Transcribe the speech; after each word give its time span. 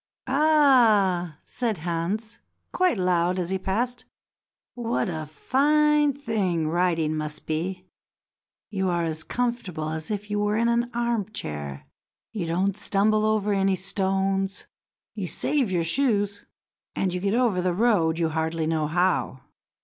"Ah!" 0.25 1.37
said 1.45 1.77
Hans 1.77 2.39
quite 2.71 2.97
loud 2.97 3.37
as 3.37 3.51
he 3.51 3.59
passed, 3.59 4.05
"what 4.73 5.09
a 5.09 5.27
fine 5.27 6.11
thing 6.11 6.67
riding 6.67 7.15
must 7.15 7.45
be. 7.45 7.85
You 8.71 8.89
are 8.89 9.03
as 9.03 9.21
comfortable 9.23 9.89
as 9.89 10.09
if 10.09 10.31
you 10.31 10.39
were 10.39 10.57
in 10.57 10.69
an 10.69 10.89
arm 10.95 11.31
chair; 11.33 11.85
you 12.33 12.47
don't 12.47 12.75
stumble 12.75 13.25
over 13.27 13.53
any 13.53 13.75
stones; 13.75 14.65
you 15.13 15.27
save 15.27 15.71
your 15.71 15.83
shoes, 15.83 16.47
and 16.95 17.13
you 17.13 17.19
get 17.19 17.35
over 17.35 17.61
the 17.61 17.71
road 17.75 18.17
you 18.17 18.29
hardly 18.29 18.65
know 18.65 18.87
how." 18.87 19.41